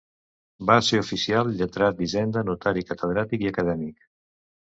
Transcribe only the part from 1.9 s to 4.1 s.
d'Hisenda, notari, catedràtic i acadèmic.